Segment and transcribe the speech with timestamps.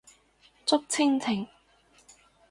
[0.65, 1.47] 竹蜻蜓